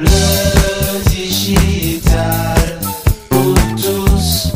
[0.00, 2.80] Le digital
[3.28, 4.52] pour tous.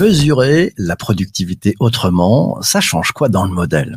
[0.00, 3.96] Mesurer la productivité autrement, ça change quoi dans le modèle?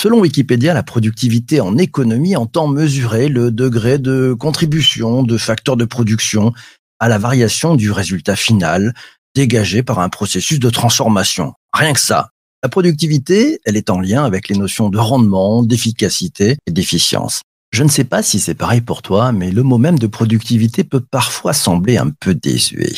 [0.00, 5.84] Selon Wikipédia, la productivité en économie entend mesurer le degré de contribution de facteurs de
[5.84, 6.54] production
[6.98, 8.94] à la variation du résultat final
[9.34, 11.52] dégagé par un processus de transformation.
[11.74, 12.30] Rien que ça.
[12.62, 17.42] La productivité, elle est en lien avec les notions de rendement, d'efficacité et d'efficience.
[17.72, 20.84] Je ne sais pas si c'est pareil pour toi, mais le mot même de productivité
[20.84, 22.94] peut parfois sembler un peu désuet.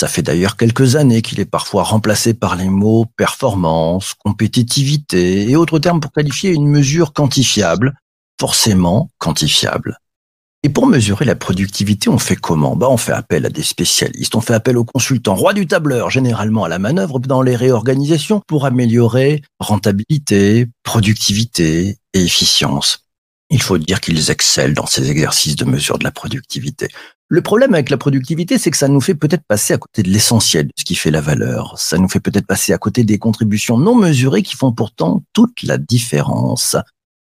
[0.00, 5.54] Ça fait d'ailleurs quelques années qu'il est parfois remplacé par les mots performance, compétitivité et
[5.54, 7.94] autres termes pour qualifier une mesure quantifiable,
[8.40, 9.98] forcément quantifiable.
[10.66, 12.74] Et pour mesurer la productivité, on fait comment?
[12.74, 16.08] Bah, On fait appel à des spécialistes, on fait appel aux consultants, rois du tableur,
[16.08, 23.00] généralement à la manœuvre dans les réorganisations pour améliorer rentabilité, productivité et efficience.
[23.50, 26.88] Il faut dire qu'ils excellent dans ces exercices de mesure de la productivité.
[27.28, 30.08] Le problème avec la productivité, c'est que ça nous fait peut-être passer à côté de
[30.08, 31.78] l'essentiel de ce qui fait la valeur.
[31.78, 35.62] Ça nous fait peut-être passer à côté des contributions non mesurées qui font pourtant toute
[35.62, 36.76] la différence.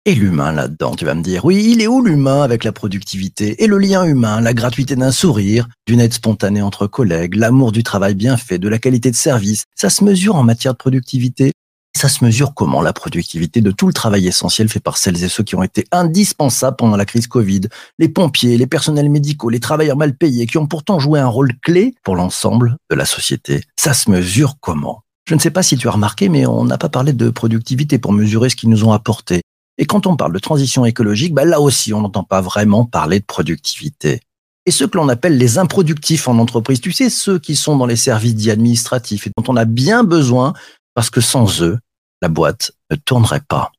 [0.07, 3.63] Et l'humain là-dedans, tu vas me dire, oui, il est où l'humain avec la productivité
[3.63, 7.83] Et le lien humain, la gratuité d'un sourire, d'une aide spontanée entre collègues, l'amour du
[7.83, 11.51] travail bien fait, de la qualité de service, ça se mesure en matière de productivité.
[11.95, 15.29] Ça se mesure comment la productivité de tout le travail essentiel fait par celles et
[15.29, 17.61] ceux qui ont été indispensables pendant la crise Covid,
[17.99, 21.51] les pompiers, les personnels médicaux, les travailleurs mal payés qui ont pourtant joué un rôle
[21.61, 23.61] clé pour l'ensemble de la société.
[23.79, 25.03] Ça se mesure comment?
[25.29, 27.99] Je ne sais pas si tu as remarqué, mais on n'a pas parlé de productivité
[27.99, 29.41] pour mesurer ce qu'ils nous ont apporté.
[29.81, 33.19] Et quand on parle de transition écologique, bah là aussi, on n'entend pas vraiment parler
[33.19, 34.19] de productivité.
[34.67, 37.87] Et ceux que l'on appelle les improductifs en entreprise, tu sais, ceux qui sont dans
[37.87, 40.53] les services dits administratifs et dont on a bien besoin
[40.93, 41.79] parce que sans eux,
[42.21, 43.71] la boîte ne tournerait pas.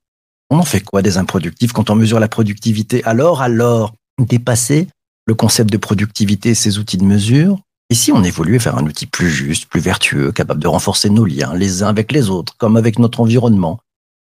[0.50, 4.89] On en fait quoi des improductifs quand on mesure la productivité Alors, alors, dépasser
[5.27, 7.61] le concept de productivité et ses outils de mesure?
[7.90, 11.27] Et si on évoluait vers un outil plus juste, plus vertueux, capable de renforcer nos
[11.27, 13.79] liens les uns avec les autres, comme avec notre environnement?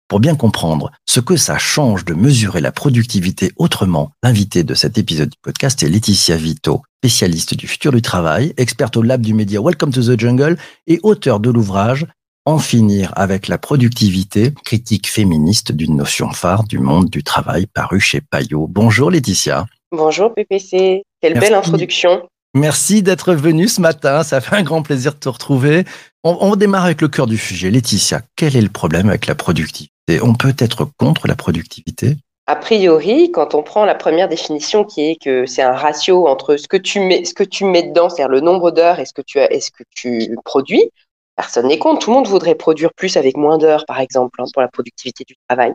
[0.10, 4.98] Pour bien comprendre ce que ça change de mesurer la productivité autrement, l'invité de cet
[4.98, 9.36] épisode du podcast est Laetitia Vito, spécialiste du futur du travail, experte au lab du
[9.36, 12.08] média Welcome to the Jungle et auteur de l'ouvrage
[12.46, 18.00] en finir avec la productivité, critique féministe d'une notion phare du monde du travail paru
[18.00, 18.66] chez Payot.
[18.68, 19.68] Bonjour Laetitia.
[19.92, 22.24] Bonjour PPC, quelle belle introduction.
[22.56, 25.86] Merci d'être venue ce matin, ça fait un grand plaisir de te retrouver.
[26.24, 27.70] On, on démarre avec le cœur du sujet.
[27.70, 29.94] Laetitia, quel est le problème avec la productivité?
[30.22, 32.18] On peut être contre la productivité
[32.50, 36.58] a priori, quand on prend la première définition qui est que c'est un ratio entre
[36.58, 39.14] ce que tu mets, ce que tu mets dedans, c'est-à-dire le nombre d'heures et ce
[39.14, 40.90] que tu as, ce que tu produis,
[41.36, 42.00] personne n'est contre.
[42.00, 45.26] Tout le monde voudrait produire plus avec moins d'heures, par exemple, hein, pour la productivité
[45.26, 45.74] du travail.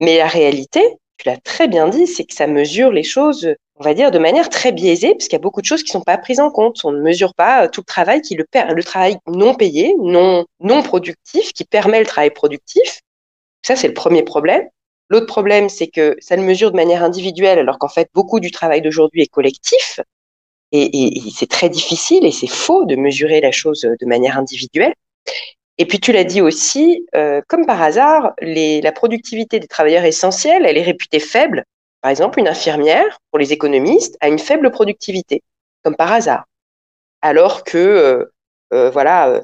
[0.00, 0.80] Mais la réalité,
[1.18, 4.18] tu l'as très bien dit, c'est que ça mesure les choses, on va dire, de
[4.18, 6.40] manière très biaisée, parce qu'il y a beaucoup de choses qui ne sont pas prises
[6.40, 6.80] en compte.
[6.84, 10.46] On ne mesure pas euh, tout le travail qui le, le travail non payé, non,
[10.60, 13.02] non productif, qui permet le travail productif.
[13.62, 14.68] Ça, c'est le premier problème.
[15.08, 18.50] L'autre problème, c'est que ça le mesure de manière individuelle, alors qu'en fait, beaucoup du
[18.50, 20.00] travail d'aujourd'hui est collectif.
[20.72, 24.94] Et, c'est très difficile et c'est faux de mesurer la chose de manière individuelle.
[25.78, 30.64] Et puis tu l'as dit aussi, euh, comme par hasard, la productivité des travailleurs essentiels,
[30.64, 31.64] elle est réputée faible.
[32.02, 35.42] Par exemple, une infirmière, pour les économistes, a une faible productivité,
[35.82, 36.44] comme par hasard.
[37.22, 38.32] Alors que, euh,
[38.72, 39.42] euh, voilà,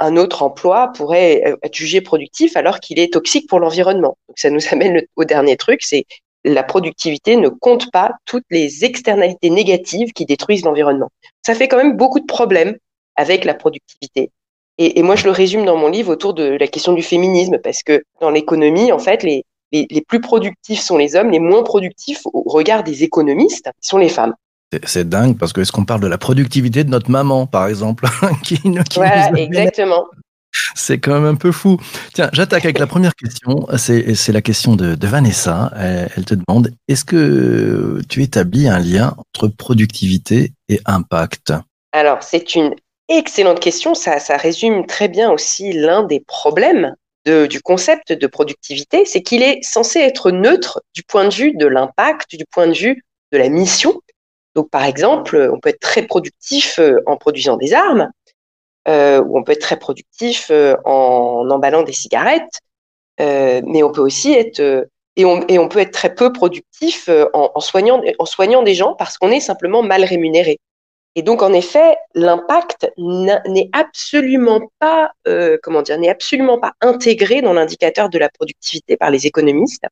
[0.00, 4.16] un, autre emploi pourrait être jugé productif alors qu'il est toxique pour l'environnement.
[4.28, 6.06] Donc ça nous amène au dernier truc, c'est
[6.44, 11.10] la productivité ne compte pas toutes les externalités négatives qui détruisent l'environnement.
[11.44, 12.76] Ça fait quand même beaucoup de problèmes
[13.16, 14.30] avec la productivité.
[14.78, 17.82] Et, moi, je le résume dans mon livre autour de la question du féminisme, parce
[17.82, 19.42] que dans l'économie, en fait, les,
[19.72, 24.10] les, plus productifs sont les hommes, les moins productifs au regard des économistes sont les
[24.10, 24.34] femmes.
[24.84, 28.06] C'est dingue parce que est-ce qu'on parle de la productivité de notre maman, par exemple,
[28.42, 30.06] qui, qui voilà, exactement.
[30.74, 31.78] C'est quand même un peu fou.
[32.14, 33.66] Tiens, j'attaque avec la première question.
[33.76, 35.72] C'est la question de, Vanessa.
[35.76, 41.52] Elle, te demande est-ce que tu établis un lien entre productivité et impact?
[41.92, 42.74] Alors, c'est une
[43.08, 43.94] excellente question.
[43.94, 46.94] Ça, résume très bien aussi l'un des problèmes
[47.26, 51.66] du concept de productivité c'est qu'il est censé être neutre du point de vue de
[51.66, 53.02] l'impact, du point de vue
[53.32, 54.00] de la mission.
[54.56, 58.10] Donc, par exemple, on peut être très productif euh, en produisant des armes,
[58.88, 62.58] euh, où on peut être très productif euh, en emballant des cigarettes,
[63.18, 64.88] mais on peut aussi être
[65.18, 69.82] et on, peut être très peu productif en, soignant, des gens parce qu'on est simplement
[69.82, 70.58] mal rémunéré.
[71.14, 75.12] Et donc, en effet, l'impact n'est absolument pas,
[75.62, 79.86] comment dire, n'est absolument pas intégré dans l'indicateur de la productivité par les économistes.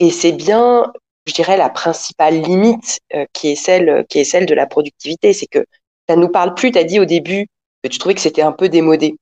[0.00, 0.92] Et c'est bien,
[1.26, 5.32] je dirais, la principale limite euh, qui est celle, qui est celle de la productivité,
[5.32, 5.64] c'est que
[6.08, 6.72] ça nous parle plus.
[6.72, 7.46] Tu as dit au début
[7.82, 9.16] que tu trouvais que c'était un peu démodé.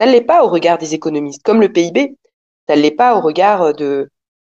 [0.00, 2.16] Ça ne l'est pas au regard des économistes, comme le PIB.
[2.68, 4.10] Ça ne l'est pas au regard de,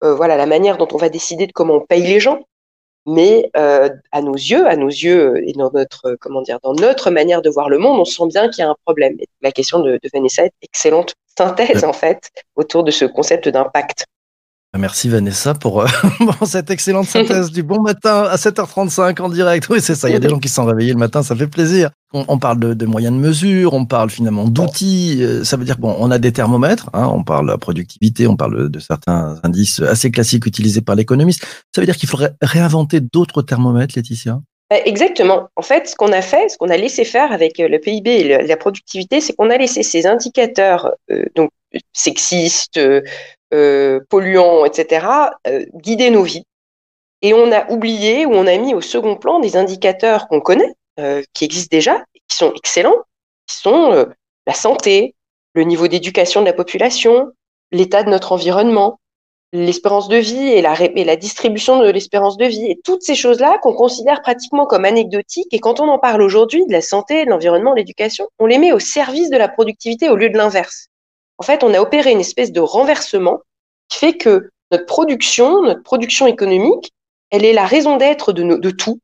[0.03, 2.39] euh, voilà, la manière dont on va décider de comment on paye les gens
[3.05, 6.73] mais euh, à nos yeux, à nos yeux et dans notre euh, comment dire, dans
[6.73, 9.15] notre manière de voir le monde, on sent bien qu'il y a un problème.
[9.19, 13.47] Et la question de, de Vanessa est excellente synthèse en fait autour de ce concept
[13.49, 14.05] d'impact.
[14.77, 15.87] Merci Vanessa pour, euh,
[16.37, 19.67] pour cette excellente synthèse du bon matin à 7h35 en direct.
[19.69, 20.09] Oui, c'est ça.
[20.09, 21.89] Il y a des gens qui sont réveillés le matin, ça fait plaisir.
[22.13, 25.17] On, parle de, moyens de mesure, on parle finalement d'outils.
[25.21, 26.89] Euh, Ça veut dire bon, on a des thermomètres.
[26.93, 31.45] Hein, on parle de productivité, on parle de certains indices assez classiques utilisés par l'économiste.
[31.73, 34.39] Ça veut dire qu'il faudrait réinventer d'autres thermomètres, Laetitia?
[34.71, 35.49] Exactement.
[35.55, 38.47] En fait, ce qu'on a fait, ce qu'on a laissé faire avec le PIB et
[38.47, 41.51] la productivité, c'est qu'on a laissé ces indicateurs euh, donc
[41.93, 42.79] sexistes,
[43.53, 45.07] euh, polluants, etc.,
[45.47, 46.45] euh, guider nos vies.
[47.21, 50.73] Et on a oublié ou on a mis au second plan des indicateurs qu'on connaît,
[50.99, 53.03] euh, qui existent déjà, qui sont excellents,
[53.47, 54.05] qui sont
[54.47, 55.15] la santé,
[55.53, 57.31] le niveau d'éducation de la population,
[57.71, 58.99] l'état de notre environnement,
[59.53, 63.15] l'espérance de vie et la, et la distribution de l'espérance de vie, et toutes ces
[63.15, 65.53] choses-là qu'on considère pratiquement comme anecdotiques.
[65.53, 68.57] Et quand on en parle aujourd'hui de la santé, de l'environnement, de l'éducation, on les
[68.57, 70.89] met au service de la productivité au lieu de l'inverse.
[71.37, 73.41] En fait, on a opéré une espèce de renversement
[73.89, 76.91] qui fait que notre production, notre production économique,
[77.29, 78.99] elle est la raison d'être de, tout.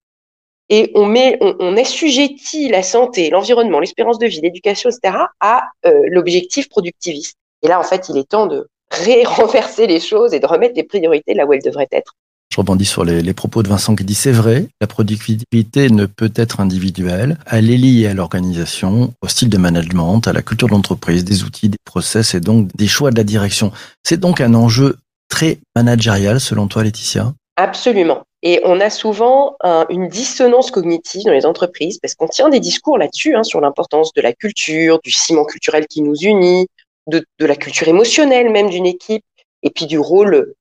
[0.69, 6.03] Et on met, on, assujettit la santé, l'environnement, l'espérance de vie, l'éducation, etc., à euh,
[6.07, 7.35] l'objectif productiviste.
[7.61, 8.67] Et là, en fait, il est temps de
[9.25, 12.15] renverser les choses et de remettre les priorités là où elles devraient être.
[12.51, 16.33] Je rebondis sur les, propos de Vincent qui dit c'est vrai, la productivité ne peut
[16.35, 21.23] être individuelle, elle est liée à l'organisation, au style de management, à la culture d'entreprise,
[21.23, 23.71] des outils, des process et donc des choix de la direction.
[24.03, 24.97] C'est donc un enjeu
[25.29, 27.33] très managérial selon toi Laetitia?
[27.55, 28.23] Absolument.
[28.43, 32.59] Et on a souvent un, une dissonance cognitive dans les entreprises parce qu'on tient des
[32.59, 36.67] discours là-dessus, hein, sur l'importance de la culture, du ciment culturel qui nous unit,
[37.07, 39.23] de, de la culture émotionnelle même d'une équipe,
[39.63, 40.53] et puis du rôle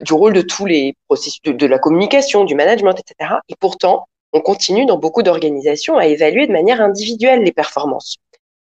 [0.00, 3.34] du rôle de tous les processus de, la communication, du management, etc.
[3.48, 8.16] Et pourtant, on continue dans beaucoup d'organisations à évaluer de manière individuelle les performances.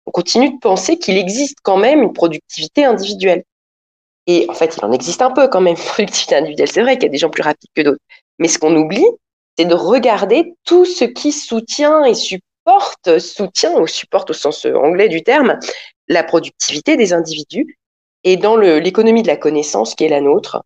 [0.06, 3.44] On continue de penser qu'il existe quand même une productivité individuelle.
[4.26, 6.70] Et en fait, il en existe un peu quand même, productivité individuelle.
[6.70, 8.00] C'est vrai qu'il y a des gens plus rapides que d'autres.
[8.38, 9.06] Mais ce qu'on oublie,
[9.56, 15.08] c'est de regarder tout ce qui soutient et supporte, soutient ou supporte au sens anglais
[15.08, 15.58] du terme,
[16.08, 17.78] la productivité des individus.
[18.24, 20.62] Et dans l'économie de la connaissance qui est la nôtre,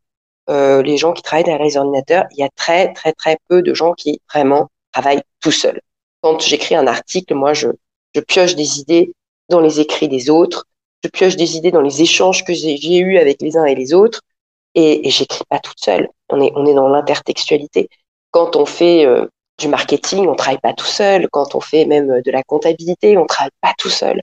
[0.50, 3.62] euh, les gens qui travaillent derrière les ordinateurs, il y a très très très peu
[3.62, 5.80] de gens qui vraiment travaillent tout seuls.
[6.20, 7.68] Quand j'écris un article, moi je,
[8.26, 9.12] pioche des idées
[9.48, 10.66] dans les écrits des autres,
[11.04, 13.94] je pioche des idées dans les échanges que j'ai eus avec les uns et les
[13.94, 14.22] autres,
[14.74, 16.08] et, j'écris pas toute seule.
[16.28, 17.88] On est on est dans l'intertextualité.
[18.30, 19.26] Quand on fait euh,
[19.58, 21.28] du marketing, on travaille pas tout seul.
[21.30, 24.20] Quand on fait même de la comptabilité, on travaille pas tout seul.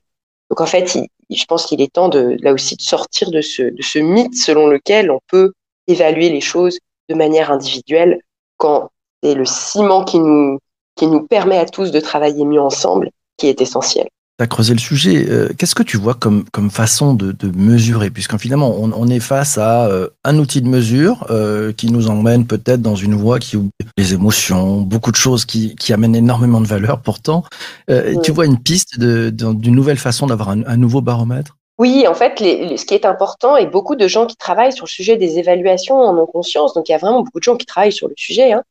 [0.50, 0.98] Donc en fait,
[1.30, 5.10] je pense qu'il est temps de là aussi de sortir de ce mythe selon lequel
[5.10, 5.52] on peut
[5.86, 6.78] évaluer les choses
[7.08, 8.20] de manière individuelle
[8.56, 8.90] quand
[9.22, 10.58] c'est le ciment qui nous,
[10.96, 14.06] qui nous permet à tous de travailler mieux ensemble qui est essentiel.
[14.38, 15.26] Tu as creusé le sujet.
[15.28, 18.10] Euh, Qu'est-ce que tu vois comme, comme façon de, de mesurer?
[18.10, 22.08] Puisqu'en finalement, on, on, est face à euh, un outil de mesure euh, qui nous
[22.08, 26.16] emmène peut-être dans une voie qui oublie les émotions, beaucoup de choses qui, qui amènent
[26.16, 27.44] énormément de valeur pourtant.
[27.88, 28.18] Oui.
[28.22, 31.56] Tu vois une piste d'une nouvelle façon d'avoir un, un nouveau baromètre?
[31.80, 34.90] Oui, en fait, ce qui est important, et beaucoup de gens qui travaillent sur le
[34.90, 37.64] sujet des évaluations en ont conscience, donc il y a vraiment beaucoup de gens qui
[37.64, 38.62] travaillent sur le sujet, hein,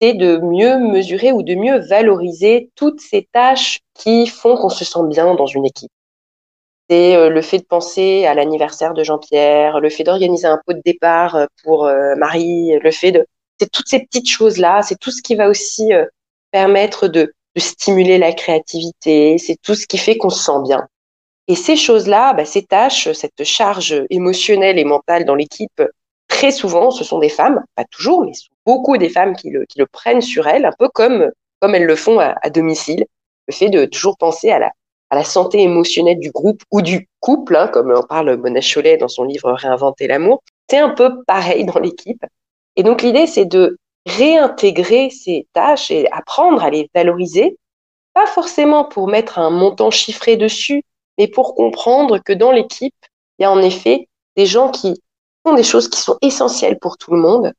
[0.00, 4.84] c'est de mieux mesurer ou de mieux valoriser toutes ces tâches qui font qu'on se
[4.84, 5.90] sent bien dans une équipe.
[6.88, 10.74] C'est euh, le fait de penser à l'anniversaire de Jean-Pierre, le fait d'organiser un pot
[10.74, 13.26] de départ euh, pour euh, Marie, le fait de...
[13.58, 15.90] C'est toutes ces petites choses-là, c'est tout ce qui va aussi
[16.52, 20.86] permettre de stimuler la créativité, c'est tout ce qui fait qu'on se sent bien.
[21.46, 25.82] Et ces choses-là, bah, ces tâches, cette charge émotionnelle et mentale dans l'équipe,
[26.28, 28.32] très souvent, ce sont des femmes, pas toujours, mais
[28.64, 32.18] beaucoup des femmes qui le, prennent sur elles, un peu comme, comme elles le font
[32.18, 33.04] à, domicile.
[33.46, 34.70] Le fait de toujours penser à la,
[35.22, 39.22] santé émotionnelle du groupe ou du couple, hein, comme en parle Mona Chollet dans son
[39.22, 42.24] livre Réinventer l'amour, c'est un peu pareil dans l'équipe.
[42.74, 47.56] Et donc l'idée, c'est de réintégrer ces tâches et apprendre à les valoriser,
[48.12, 50.82] pas forcément pour mettre un montant chiffré dessus,
[51.18, 52.94] mais pour comprendre que dans l'équipe,
[53.38, 55.00] il y a en effet des gens qui
[55.44, 57.52] font des choses qui sont essentielles pour tout le monde.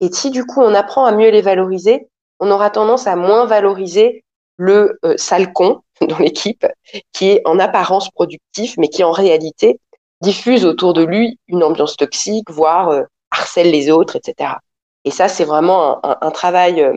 [0.00, 2.08] Et si du coup on apprend à mieux les valoriser,
[2.40, 4.24] on aura tendance à moins valoriser
[4.56, 6.66] le euh, sale con dans l'équipe,
[7.12, 9.80] qui est en apparence productif, mais qui en réalité
[10.20, 14.54] diffuse autour de lui une ambiance toxique, voire euh, harcèle les autres, etc.
[15.04, 16.96] Et ça, c'est vraiment un, travail euh,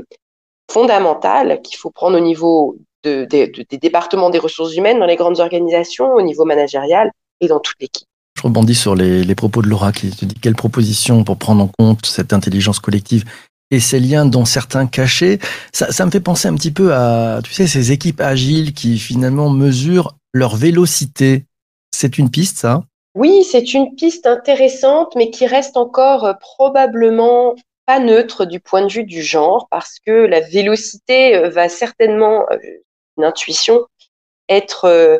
[0.71, 5.05] fondamental qu'il faut prendre au niveau de, de, de, des départements des ressources humaines dans
[5.05, 7.11] les grandes organisations, au niveau managérial
[7.41, 8.07] et dans toute l'équipe.
[8.37, 11.63] Je rebondis sur les, les, propos de Laura qui te dit quelle proposition pour prendre
[11.63, 13.23] en compte cette intelligence collective
[13.71, 15.39] et ces liens dont certains cachés.
[15.73, 18.99] Ça, ça me fait penser un petit peu à, tu sais, ces équipes agiles qui
[18.99, 21.45] finalement mesurent leur vélocité.
[21.91, 22.83] C'est une piste, ça?
[23.15, 27.55] Oui, c'est une piste intéressante, mais qui reste encore euh, probablement
[27.87, 32.45] pas neutre du point de vue du genre, parce que la vélocité euh, va certainement,
[32.51, 32.57] euh,
[33.17, 33.85] une intuition,
[34.49, 35.19] être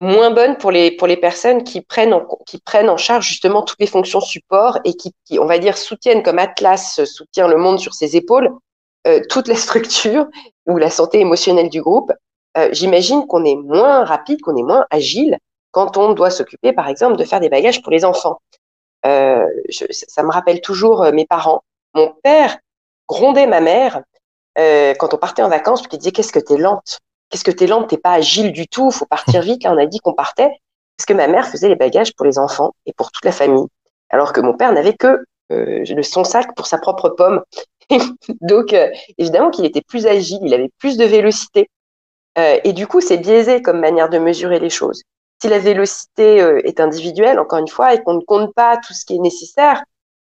[0.00, 3.62] moins bonne pour les pour les personnes qui prennent en, qui prennent en charge justement
[3.62, 7.78] toutes les fonctions support et qui, on va dire soutiennent comme Atlas soutient le monde
[7.78, 8.50] sur ses épaules
[9.06, 10.26] euh, toute la structure
[10.66, 12.12] ou la santé émotionnelle du groupe.
[12.56, 15.38] Euh, J'imagine qu'on est moins rapide, qu'on est moins agile
[15.70, 18.40] quand on doit s'occuper par exemple de faire des bagages pour les enfants.
[19.06, 19.46] Euh,
[19.90, 21.62] ça me rappelle toujours euh, mes parents.
[21.94, 22.58] Mon père
[23.08, 24.02] grondait ma mère
[24.58, 27.00] euh, quand on partait en vacances, puis il disait qu'est-ce que t'es lente?
[27.30, 29.64] Qu'est-ce que t'es lente, t'es pas agile du tout, faut partir vite.
[29.64, 30.50] Là, on a dit qu'on partait
[30.96, 33.66] parce que ma mère faisait les bagages pour les enfants et pour toute la famille,
[34.10, 37.42] alors que mon père n'avait que euh, son sac pour sa propre pomme.
[38.40, 41.70] Donc, euh, évidemment qu'il était plus agile, il avait plus de vélocité.
[42.38, 45.02] Euh, et du coup, c'est biaisé comme manière de mesurer les choses.
[45.42, 49.06] Si la vélocité est individuelle, encore une fois, et qu'on ne compte pas tout ce
[49.06, 49.82] qui est nécessaire,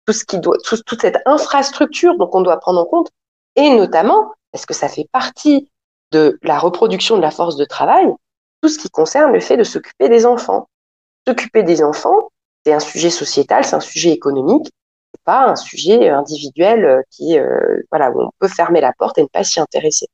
[0.07, 3.11] tout ce qui doit, tout, toute cette infrastructure dont on doit prendre en compte,
[3.57, 5.69] et notamment parce que ça fait partie
[6.13, 8.07] de la reproduction de la force de travail,
[8.63, 10.69] tout ce qui concerne le fait de s'occuper des enfants.
[11.27, 12.31] S'occuper des enfants,
[12.65, 14.71] c'est un sujet sociétal, c'est un sujet économique,
[15.13, 19.23] c'est pas un sujet individuel qui, euh, voilà, où on peut fermer la porte et
[19.23, 20.07] ne pas s'y intéresser.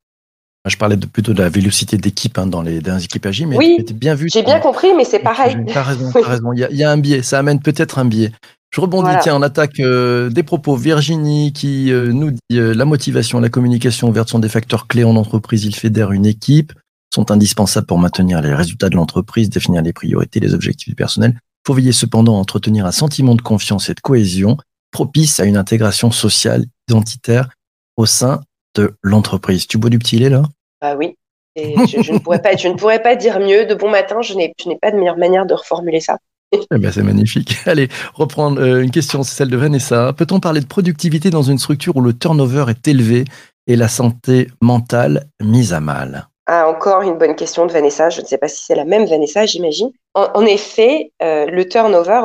[0.66, 3.46] Je parlais de, plutôt de la vélocité d'équipe hein, dans les, dans les équipes agiles,
[3.46, 4.28] mais oui, bien vu.
[4.30, 5.56] J'ai bien compris, mais c'est pareil.
[5.66, 6.52] Tu as raison, raison.
[6.52, 8.32] Il, y a, il y a un biais, ça amène peut-être un biais.
[8.70, 9.20] Je rebondis, voilà.
[9.20, 10.76] tiens, on attaque euh, des propos.
[10.76, 15.04] Virginie qui euh, nous dit euh, la motivation, la communication ouverte sont des facteurs clés
[15.04, 15.64] en entreprise.
[15.64, 16.72] Ils fédèrent une équipe,
[17.14, 21.32] sont indispensables pour maintenir les résultats de l'entreprise, définir les priorités, les objectifs du personnel.
[21.34, 24.58] Il faut veiller cependant à entretenir un sentiment de confiance et de cohésion
[24.90, 27.48] propice à une intégration sociale, identitaire
[27.96, 28.40] au sein
[28.74, 29.66] de l'entreprise.
[29.66, 30.42] Tu bois du petit lait là?
[30.80, 31.14] Ah oui.
[31.56, 33.66] Et je, je, ne pourrais pas, je ne pourrais pas dire mieux.
[33.66, 36.18] De bon matin, je n'ai pas de meilleure manière de reformuler ça.
[36.52, 37.56] Eh ben, c'est magnifique.
[37.66, 40.12] Allez, reprendre euh, une question, c'est celle de Vanessa.
[40.12, 43.24] Peut-on parler de productivité dans une structure où le turnover est élevé
[43.66, 46.28] et la santé mentale mise à mal?
[46.46, 48.08] Ah, encore une bonne question de Vanessa.
[48.08, 49.90] Je ne sais pas si c'est la même Vanessa, j'imagine.
[50.14, 52.22] En, effet, euh, le turnover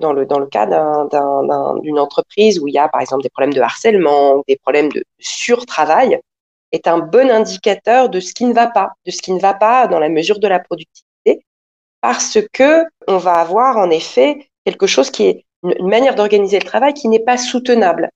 [0.00, 0.66] dans le cas
[1.82, 5.04] d'une entreprise où il y a par exemple des problèmes de harcèlement, des problèmes de
[5.18, 6.18] surtravail,
[6.72, 9.54] est un bon indicateur de ce qui ne va pas, de ce qui ne va
[9.54, 11.05] pas dans la mesure de la productivité
[12.08, 16.64] parce que on va avoir en effet quelque chose qui est une manière d'organiser le
[16.64, 18.10] travail qui n'est pas soutenable.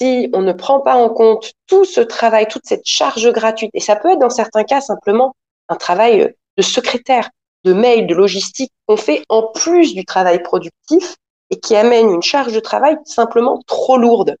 [0.00, 3.80] Si on ne prend pas en compte tout ce travail, toute cette charge gratuite, et
[3.80, 5.34] ça peut être dans certains cas simplement
[5.68, 7.28] un travail de secrétaire,
[7.64, 11.16] de mail, de logistique qu'on fait en plus du travail productif
[11.50, 14.36] et qui amène une charge de travail simplement trop lourde,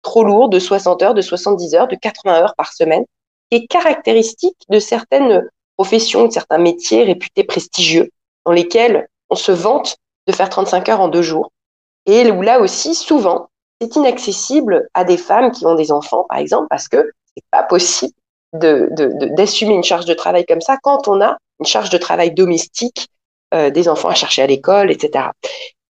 [0.00, 3.04] trop lourde de 60 heures, de 70 heures, de 80 heures par semaine,
[3.50, 8.08] qui est caractéristique de certaines professions, de certains métiers réputés prestigieux
[8.44, 11.50] dans lesquels on se vante de faire 35 heures en deux jours.
[12.06, 13.48] Et où là aussi, souvent,
[13.80, 17.62] c'est inaccessible à des femmes qui ont des enfants, par exemple, parce que c'est pas
[17.62, 18.14] possible
[18.52, 22.32] d'assumer de, une charge de travail comme ça quand on a une charge de travail
[22.32, 23.08] domestique,
[23.54, 25.28] euh, des enfants à chercher à l'école, etc.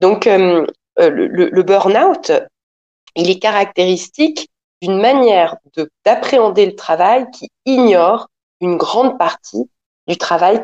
[0.01, 0.67] Donc, euh,
[0.99, 2.33] le, le burn-out,
[3.15, 4.49] il est caractéristique
[4.83, 5.57] d'une manière
[6.05, 8.29] d'appréhender le travail qui ignore
[8.61, 9.69] une grande partie
[10.07, 10.63] du travail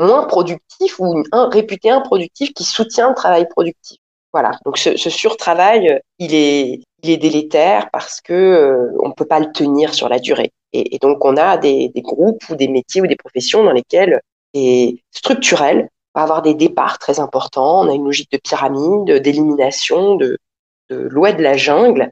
[0.00, 3.98] moins productif ou un réputé improductif qui soutient le travail productif.
[4.32, 4.52] Voilà.
[4.64, 9.24] Donc ce, ce surtravail, euh, il est, il est délétère parce que euh, on peut
[9.24, 10.52] pas le tenir sur la durée.
[10.72, 14.20] Et, donc on a des, groupes ou des métiers ou des professions dans lesquels
[14.54, 15.88] c'est structurel.
[16.14, 17.82] On va avoir des départs très importants.
[17.82, 20.38] On a une logique de pyramide, d'élimination, de,
[20.90, 22.10] loi de la jungle,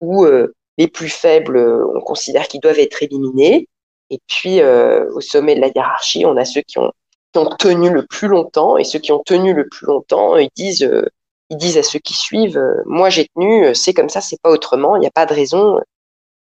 [0.00, 1.58] où euh, les plus faibles,
[1.94, 3.66] on considère qu'ils doivent être éliminés.
[4.10, 6.92] Et puis, euh, au sommet de la hiérarchie, on a ceux qui ont
[7.32, 10.50] qui ont tenu le plus longtemps et ceux qui ont tenu le plus longtemps, ils
[10.56, 11.06] disent, euh,
[11.50, 14.40] ils disent à ceux qui suivent, euh, moi j'ai tenu, euh, c'est comme ça, c'est
[14.42, 15.80] pas autrement, il n'y a pas de raison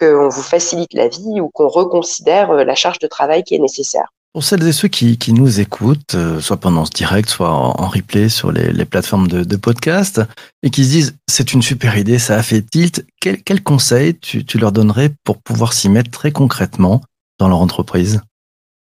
[0.00, 4.08] qu'on vous facilite la vie ou qu'on reconsidère la charge de travail qui est nécessaire.
[4.32, 8.30] Pour celles et ceux qui, qui nous écoutent, soit pendant ce direct, soit en, replay
[8.30, 10.22] sur les, les plateformes de, de, podcast,
[10.62, 14.18] et qui se disent c'est une super idée, ça a fait tilt, quel, quel conseil
[14.18, 17.02] tu, tu leur donnerais pour pouvoir s'y mettre très concrètement
[17.38, 18.22] dans leur entreprise?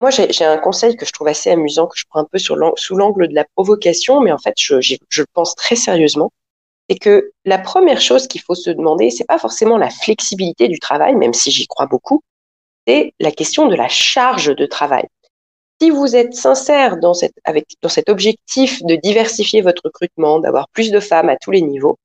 [0.02, 2.56] Moi, j'ai un conseil que je trouve assez amusant, que je prends un peu sous
[2.96, 6.32] l'angle de la provocation, mais en fait, je, le pense très sérieusement.
[6.90, 10.80] C'est que la première chose qu'il faut se demander, c'est pas forcément la flexibilité du
[10.80, 12.20] travail, même si j'y crois beaucoup,
[12.84, 15.04] c'est la question de la charge de travail.
[15.80, 17.34] Si vous êtes sincère dans, cette,
[17.80, 21.96] dans cet objectif de diversifier votre recrutement, d'avoir plus de femmes à tous les niveaux,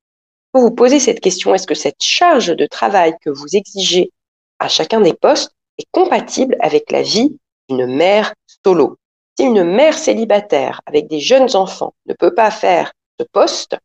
[0.54, 4.12] vous vous posez cette question, est-ce que cette charge de travail que vous exigez
[4.60, 7.36] à chacun des postes est compatible avec la vie
[7.68, 8.34] d'une mère
[8.64, 8.96] solo
[9.38, 13.76] Si une mère célibataire avec des jeunes enfants ne peut pas faire ce poste,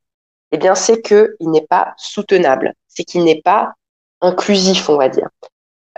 [0.52, 3.74] eh bien c'est qu'il n'est pas soutenable, c'est qu'il n'est pas
[4.22, 5.30] inclusif, on va dire.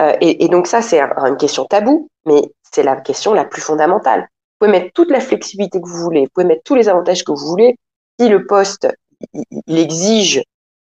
[0.02, 3.62] Euh, et, donc ça, c'est un- une question taboue, mais c'est la question la plus
[3.62, 4.22] fondamentale.
[4.22, 7.24] Vous pouvez mettre toute la flexibilité que vous voulez, vous pouvez mettre tous les avantages
[7.24, 7.78] que vous voulez.
[8.20, 8.88] Si le poste,
[9.34, 10.42] il exige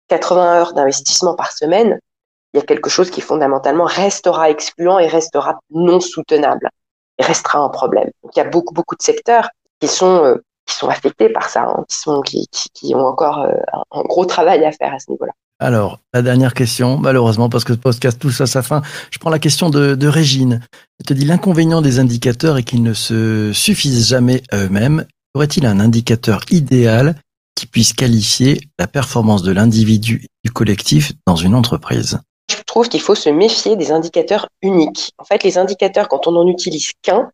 [0.08, 2.00] 80 heures d'investissement par semaine,
[2.58, 6.70] il y a quelque chose qui fondamentalement restera excluant et restera non soutenable
[7.20, 8.10] restera un problème.
[8.24, 9.50] Il y a beaucoup, beaucoup de secteurs
[9.80, 10.36] qui sont, euh,
[10.66, 13.54] qui sont affectés par ça, hein, qui, sont, qui, qui, ont encore euh,
[13.92, 15.34] un, gros travail à faire à ce niveau-là.
[15.60, 19.32] Alors, la dernière question, malheureusement, parce que ce podcast touche à sa fin, je prends
[19.32, 20.62] la question de, de Régine.
[21.00, 25.06] Elle te dit l'inconvénient des indicateurs est qu'ils ne se suffisent jamais à eux-mêmes.
[25.34, 27.16] Y aurait-il un indicateur idéal
[27.56, 32.20] qui puisse qualifier la performance de l'individu et du collectif dans une entreprise?
[32.68, 35.12] Trouve qu'il faut se méfier des indicateurs uniques.
[35.18, 37.32] En fait, les indicateurs, quand on n'en utilise qu'un,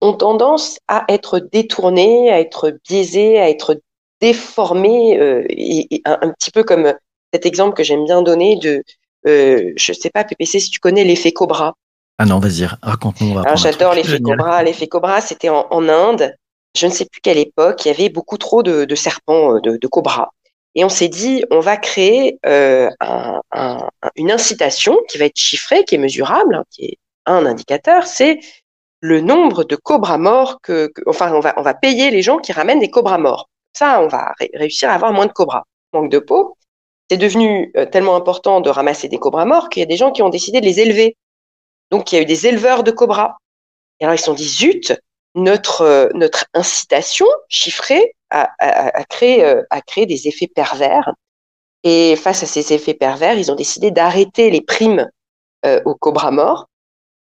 [0.00, 3.80] ont tendance à être détournés, à être biaisés, à être
[4.20, 6.92] déformés, euh, et, et un, un petit peu comme
[7.32, 8.82] cet exemple que j'aime bien donner de,
[9.26, 11.74] euh, je sais pas, PPC, si tu connais l'effet Cobra.
[12.18, 13.34] Ah non, vas-y, raconte-nous.
[13.56, 14.20] j'adore l'effet.
[14.20, 14.62] Cobra.
[14.62, 16.34] L'effet Cobra, c'était en, en Inde.
[16.76, 17.84] Je ne sais plus quelle époque.
[17.84, 20.30] Il y avait beaucoup trop de, de serpents, euh, de, de cobras.
[20.76, 25.24] Et on s'est dit, on va créer euh, un- un- un- une incitation qui va
[25.24, 28.06] être chiffrée, qui est mesurable, hein, qui est un indicateur.
[28.06, 28.38] C'est
[29.00, 32.52] le nombre de cobras morts que, enfin, on va, on va payer les gens qui
[32.52, 33.48] ramènent des cobras morts.
[33.72, 35.64] Ça, on va ré- réussir à avoir moins de cobras.
[35.92, 36.56] Manque de peau.
[37.10, 40.12] C'est devenu euh, tellement important de ramasser des cobras morts qu'il y a des gens
[40.12, 41.16] qui ont décidé de les élever.
[41.90, 43.36] Donc, il y a eu des éleveurs de cobras.
[44.00, 44.98] Et alors, ils se sont dit, zut,
[45.36, 49.62] notre, euh, notre incitation chiffrée a créé, euh,
[49.98, 51.14] des effets pervers.
[51.84, 55.08] Et face à ces effets pervers, ils ont décidé d'arrêter les primes
[55.64, 56.66] euh, aux cobras morts.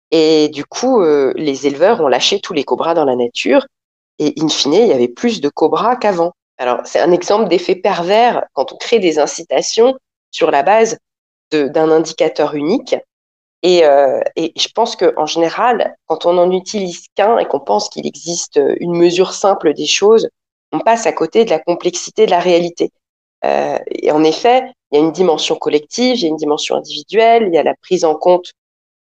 [0.10, 1.04] Et du coup,
[1.36, 3.66] les éleveurs ont lâché tous les cobras dans la nature.
[4.18, 6.32] Et in fine, il y avait plus de cobras qu'avant.
[6.58, 9.94] Alors, c'est un exemple d'effet pervers quand on crée des incitations
[10.32, 10.98] sur la base
[11.52, 12.96] d'un indicateur unique.
[13.68, 17.90] Et, euh, et je pense qu'en général, quand on n'en utilise qu'un et qu'on pense
[17.90, 20.30] qu'il existe une mesure simple des choses,
[20.72, 22.92] on passe à côté de la complexité de la réalité.
[23.44, 26.76] Euh, et en effet, il y a une dimension collective, il y a une dimension
[26.76, 28.54] individuelle, il y a la prise en compte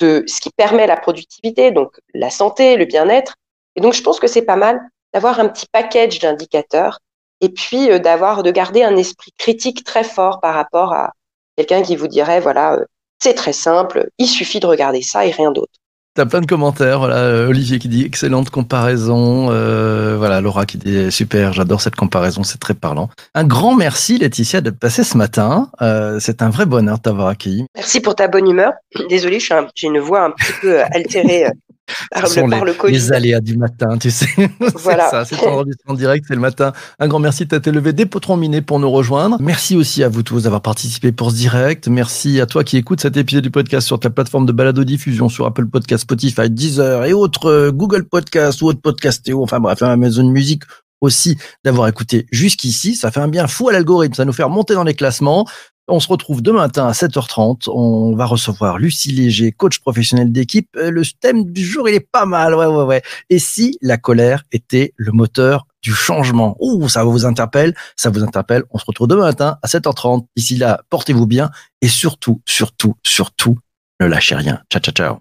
[0.00, 3.34] de ce qui permet la productivité, donc la santé, le bien-être.
[3.76, 4.80] Et donc, je pense que c'est pas mal
[5.12, 7.00] d'avoir un petit package d'indicateurs
[7.42, 11.12] et puis euh, d'avoir, de garder un esprit critique très fort par rapport à
[11.58, 12.84] quelqu'un qui vous dirait, voilà, euh,
[13.20, 15.72] c'est très simple, il suffit de regarder ça et rien d'autre.
[16.14, 16.98] T'as plein de commentaires.
[16.98, 19.50] Voilà, euh, Olivier qui dit excellente comparaison.
[19.50, 23.08] Euh, voilà, Laura qui dit super, j'adore cette comparaison, c'est très parlant.
[23.34, 25.70] Un grand merci Laetitia d'être passée ce matin.
[25.80, 27.66] Euh, c'est un vrai bonheur de t'avoir accueilli.
[27.76, 28.72] Merci pour ta bonne humeur.
[29.08, 31.46] Désolée, un- j'ai une voix un petit peu altérée
[32.10, 32.92] par, Ce sont le, par le Covid.
[32.92, 34.28] les aléas du matin, tu sais.
[34.74, 35.08] Voilà.
[35.10, 36.72] c'est ça, c'est enregistré en direct, c'est le matin.
[36.98, 39.36] Un grand merci de t'être levé des potrons minés pour nous rejoindre.
[39.40, 41.88] Merci aussi à vous tous d'avoir participé pour ce direct.
[41.88, 45.28] Merci à toi qui écoutes cet épisode du podcast sur ta plateforme de balado diffusion
[45.28, 49.82] sur Apple Podcast, Spotify, Deezer et autres euh, Google Podcast ou autres podcastéo, enfin bref,
[49.82, 50.62] Amazon Music
[51.00, 52.94] aussi d'avoir écouté jusqu'ici.
[52.94, 55.46] Ça fait un bien fou à l'algorithme, ça nous fait remonter dans les classements.
[55.90, 57.68] On se retrouve demain matin à 7h30.
[57.72, 60.68] On va recevoir Lucie Léger, coach professionnel d'équipe.
[60.76, 62.54] Euh, Le thème du jour, il est pas mal.
[62.54, 63.02] Ouais, ouais, ouais.
[63.30, 66.56] Et si la colère était le moteur du changement?
[66.60, 67.74] Ouh, ça vous interpelle?
[67.96, 70.26] Ça vous interpelle On se retrouve demain matin à 7h30.
[70.36, 73.56] D'ici là, portez-vous bien et surtout, surtout, surtout,
[74.00, 74.60] ne lâchez rien.
[74.70, 75.18] Ciao, ciao, ciao.